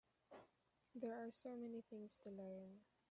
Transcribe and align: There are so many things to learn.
There 0.95 1.13
are 1.13 1.29
so 1.29 1.55
many 1.55 1.81
things 1.87 2.17
to 2.23 2.31
learn. 2.31 2.79